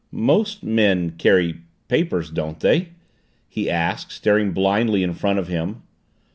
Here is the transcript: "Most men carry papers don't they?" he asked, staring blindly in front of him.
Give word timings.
"Most 0.11 0.63
men 0.63 1.11
carry 1.11 1.61
papers 1.87 2.31
don't 2.31 2.59
they?" 2.59 2.89
he 3.47 3.69
asked, 3.69 4.11
staring 4.11 4.51
blindly 4.51 5.03
in 5.03 5.13
front 5.13 5.37
of 5.37 5.47
him. 5.47 5.83